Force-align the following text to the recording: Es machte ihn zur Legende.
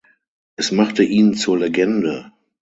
Es 0.55 0.71
machte 0.71 1.03
ihn 1.03 1.35
zur 1.35 1.59
Legende. 1.59 2.31